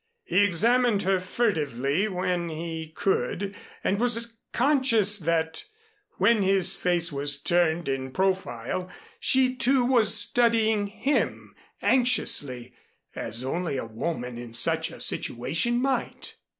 [0.23, 5.65] He examined her furtively when he could and was conscious that
[6.17, 11.53] when his face was turned in profile, she, too, was studying him
[11.83, 12.73] anxiously,
[13.15, 16.35] as only a woman in such a situation might.